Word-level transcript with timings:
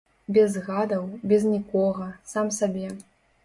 Без 0.37 0.55
гадаў, 0.69 1.03
без 1.33 1.47
нікога, 1.53 2.11
сам 2.35 2.53
сабе. 2.61 2.87